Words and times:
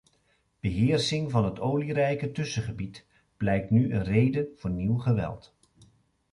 Beheersing 0.61 1.31
van 1.31 1.45
het 1.45 1.59
olierijke 1.59 2.31
tussengebied 2.31 3.05
blijkt 3.37 3.69
nu 3.69 3.93
een 3.93 4.03
reden 4.03 4.47
voor 4.57 4.69
nieuw 4.69 4.97
geweld. 4.97 5.53